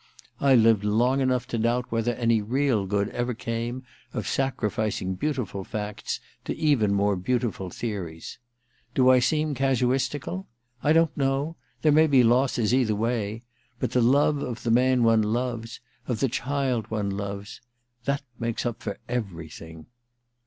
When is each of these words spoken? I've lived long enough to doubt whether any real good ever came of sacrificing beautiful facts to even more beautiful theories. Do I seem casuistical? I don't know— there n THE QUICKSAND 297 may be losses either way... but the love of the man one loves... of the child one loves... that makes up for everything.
I've 0.39 0.57
lived 0.61 0.83
long 0.83 1.21
enough 1.21 1.45
to 1.49 1.59
doubt 1.59 1.91
whether 1.91 2.13
any 2.15 2.41
real 2.41 2.87
good 2.87 3.09
ever 3.09 3.35
came 3.35 3.83
of 4.15 4.27
sacrificing 4.27 5.13
beautiful 5.13 5.63
facts 5.63 6.19
to 6.45 6.55
even 6.57 6.91
more 6.91 7.15
beautiful 7.15 7.69
theories. 7.69 8.39
Do 8.95 9.09
I 9.11 9.19
seem 9.19 9.53
casuistical? 9.53 10.47
I 10.81 10.91
don't 10.91 11.15
know— 11.15 11.55
there 11.83 11.91
n 11.91 11.93
THE 11.97 12.01
QUICKSAND 12.07 12.23
297 12.23 12.65
may 12.65 12.71
be 12.71 12.73
losses 12.73 12.73
either 12.73 12.95
way... 13.35 13.43
but 13.79 13.91
the 13.91 14.01
love 14.01 14.41
of 14.41 14.63
the 14.63 14.71
man 14.71 15.03
one 15.03 15.21
loves... 15.21 15.79
of 16.07 16.19
the 16.19 16.29
child 16.29 16.89
one 16.89 17.11
loves... 17.11 17.61
that 18.05 18.23
makes 18.39 18.65
up 18.65 18.81
for 18.81 18.97
everything. 19.07 19.85